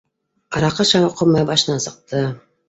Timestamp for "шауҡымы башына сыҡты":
0.93-2.25